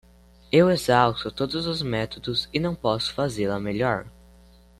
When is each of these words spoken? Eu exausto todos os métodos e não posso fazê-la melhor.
Eu 0.51 0.67
exausto 0.71 1.31
todos 1.31 1.67
os 1.67 1.83
métodos 1.83 2.49
e 2.51 2.59
não 2.59 2.73
posso 2.73 3.13
fazê-la 3.13 3.59
melhor. 3.59 4.07